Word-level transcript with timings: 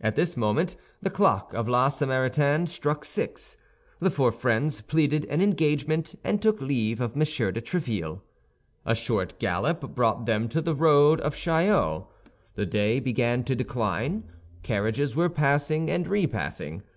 At 0.00 0.16
this 0.16 0.36
moment 0.36 0.74
the 1.02 1.08
clock 1.08 1.54
of 1.54 1.68
La 1.68 1.88
Samaritaine 1.88 2.66
struck 2.66 3.04
six; 3.04 3.56
the 4.00 4.10
four 4.10 4.32
friends 4.32 4.80
pleaded 4.80 5.24
an 5.26 5.40
engagement, 5.40 6.18
and 6.24 6.42
took 6.42 6.60
leave 6.60 7.00
of 7.00 7.12
M. 7.12 7.20
de 7.20 7.24
Tréville. 7.60 8.22
A 8.84 8.96
short 8.96 9.38
gallop 9.38 9.94
brought 9.94 10.26
them 10.26 10.48
to 10.48 10.60
the 10.60 10.74
road 10.74 11.20
of 11.20 11.36
Chaillot; 11.36 12.06
the 12.56 12.66
day 12.66 12.98
began 12.98 13.44
to 13.44 13.54
decline, 13.54 14.24
carriages 14.64 15.14
were 15.14 15.28
passing 15.30 15.88
and 15.88 16.08
repassing. 16.08 16.82